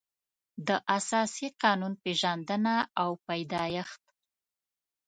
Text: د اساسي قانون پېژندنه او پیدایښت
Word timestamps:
د 0.67 0.69
اساسي 0.97 1.47
قانون 1.61 1.93
پېژندنه 2.03 2.75
او 3.01 3.09
پیدایښت 3.27 4.03